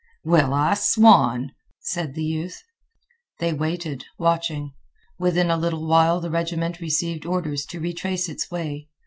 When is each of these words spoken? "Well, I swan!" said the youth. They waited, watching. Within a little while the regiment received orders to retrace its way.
"Well, 0.23 0.51
I 0.55 0.73
swan!" 0.73 1.51
said 1.79 2.15
the 2.15 2.23
youth. 2.23 2.63
They 3.39 3.53
waited, 3.53 4.05
watching. 4.17 4.73
Within 5.19 5.51
a 5.51 5.57
little 5.57 5.85
while 5.85 6.19
the 6.19 6.31
regiment 6.31 6.79
received 6.81 7.23
orders 7.23 7.65
to 7.67 7.79
retrace 7.79 8.27
its 8.27 8.49
way. 8.49 8.89